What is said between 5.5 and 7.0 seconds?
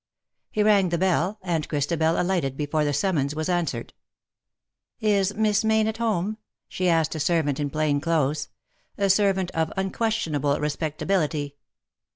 Mayne at home?'' she